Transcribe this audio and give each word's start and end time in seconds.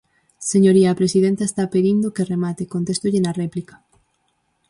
Señoría, 0.51 0.89
a 0.91 0.99
presidenta 1.01 1.43
está 1.45 1.63
pedindo 1.73 2.13
que 2.15 2.29
remate, 2.33 2.63
contéstolle 2.73 3.19
na 3.21 3.35
réplica. 3.41 3.75